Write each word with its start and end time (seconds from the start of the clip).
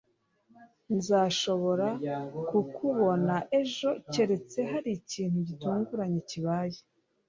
Nzashobora 0.97 1.87
kukubona 2.49 3.35
ejo 3.59 3.89
keretse 4.13 4.59
hari 4.71 4.89
ikintu 4.99 5.37
gitunguranye 5.47 6.19
kibaye. 6.29 6.79